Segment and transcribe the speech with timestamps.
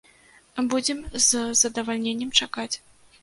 [0.71, 2.73] Будзем з задавальненнем чакаць.